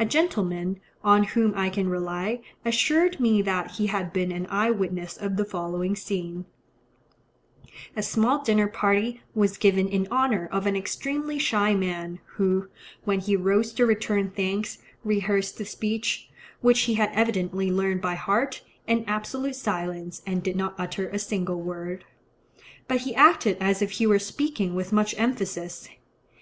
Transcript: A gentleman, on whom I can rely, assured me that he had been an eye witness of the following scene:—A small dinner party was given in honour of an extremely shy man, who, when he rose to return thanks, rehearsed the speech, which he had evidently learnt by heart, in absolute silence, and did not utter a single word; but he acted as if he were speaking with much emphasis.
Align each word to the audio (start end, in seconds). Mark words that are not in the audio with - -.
A 0.00 0.06
gentleman, 0.06 0.80
on 1.04 1.24
whom 1.24 1.52
I 1.54 1.68
can 1.68 1.90
rely, 1.90 2.40
assured 2.64 3.20
me 3.20 3.42
that 3.42 3.72
he 3.72 3.88
had 3.88 4.14
been 4.14 4.32
an 4.32 4.46
eye 4.48 4.70
witness 4.70 5.18
of 5.18 5.36
the 5.36 5.44
following 5.44 5.94
scene:—A 5.94 8.02
small 8.02 8.42
dinner 8.42 8.66
party 8.66 9.20
was 9.34 9.58
given 9.58 9.86
in 9.86 10.08
honour 10.10 10.48
of 10.50 10.64
an 10.66 10.74
extremely 10.74 11.38
shy 11.38 11.74
man, 11.74 12.18
who, 12.36 12.68
when 13.04 13.20
he 13.20 13.36
rose 13.36 13.74
to 13.74 13.84
return 13.84 14.30
thanks, 14.30 14.78
rehearsed 15.04 15.58
the 15.58 15.66
speech, 15.66 16.30
which 16.62 16.80
he 16.88 16.94
had 16.94 17.10
evidently 17.12 17.70
learnt 17.70 18.00
by 18.00 18.14
heart, 18.14 18.62
in 18.86 19.04
absolute 19.06 19.54
silence, 19.56 20.22
and 20.26 20.42
did 20.42 20.56
not 20.56 20.76
utter 20.78 21.10
a 21.10 21.18
single 21.18 21.60
word; 21.60 22.06
but 22.86 23.02
he 23.02 23.14
acted 23.14 23.58
as 23.60 23.82
if 23.82 23.90
he 23.90 24.06
were 24.06 24.18
speaking 24.18 24.74
with 24.74 24.94
much 24.94 25.14
emphasis. 25.18 25.90